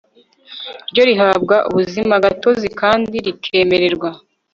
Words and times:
ryo 0.89 1.03
rihabwa 1.09 1.55
ubuzimagatozi 1.69 2.67
kandi 2.81 3.15
rikemererwa 3.25 4.09